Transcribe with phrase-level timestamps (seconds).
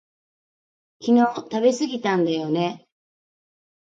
[1.05, 2.87] 昨日食べすぎたんだよね